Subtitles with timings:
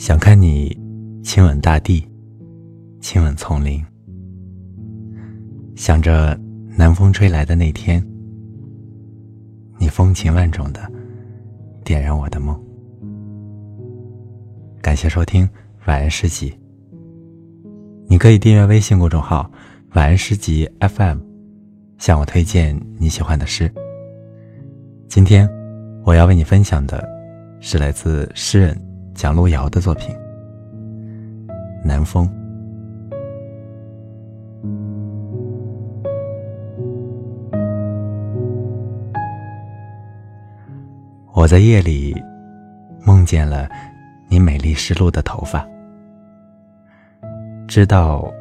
[0.00, 0.74] 想看你
[1.22, 2.02] 亲吻大地，
[3.02, 3.84] 亲吻丛林，
[5.76, 6.34] 想着
[6.74, 8.02] 南风吹来的那天，
[9.76, 10.90] 你风情万种的
[11.84, 12.58] 点燃我的梦。
[14.80, 15.46] 感谢收听
[15.84, 16.58] 晚安诗集，
[18.06, 19.52] 你可以订阅微信公众号
[19.92, 21.18] “晚安诗集 FM”，
[21.98, 23.70] 向我推荐你喜欢的诗。
[25.10, 25.46] 今天
[26.06, 27.06] 我要为你分享的
[27.60, 28.89] 是来自诗人。
[29.20, 30.16] 蒋路遥的作品
[31.84, 32.26] 《南风》，
[41.34, 42.16] 我在夜里
[43.04, 43.68] 梦见了
[44.30, 45.68] 你美丽湿漉的头发，
[47.68, 48.32] 知道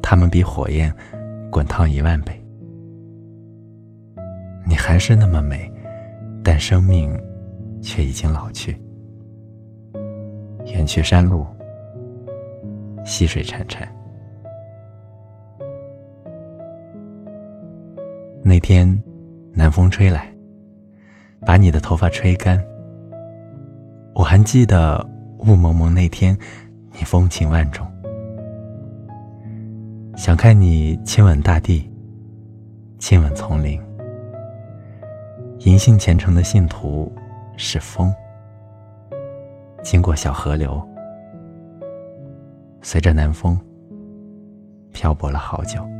[0.00, 0.94] 它们比火焰
[1.50, 2.40] 滚烫一万倍。
[4.64, 5.68] 你还是那么美，
[6.44, 7.12] 但生命
[7.82, 8.80] 却已经老去。
[10.80, 11.46] 远去山路，
[13.04, 13.86] 溪水潺潺。
[18.42, 18.90] 那天，
[19.52, 20.34] 南风吹来，
[21.44, 22.58] 把你的头发吹干。
[24.14, 25.06] 我还记得
[25.40, 26.34] 雾蒙蒙那天，
[26.92, 27.86] 你风情万种。
[30.16, 31.86] 想看你亲吻大地，
[32.98, 33.78] 亲吻丛林。
[35.58, 37.12] 银杏虔诚的信徒
[37.58, 38.10] 是风。
[39.82, 40.80] 经过小河流，
[42.82, 43.58] 随着南风
[44.92, 45.99] 漂泊了好久。